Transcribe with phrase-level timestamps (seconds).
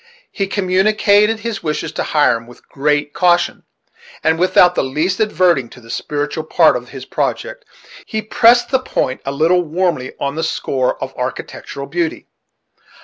[0.31, 3.65] He communicated his wishes to Hiram with great caution;
[4.23, 7.65] and, without in the least adverting to the spiritual part of his project,
[8.07, 12.25] he pressed the point a little warmly on the score of architectural beauty.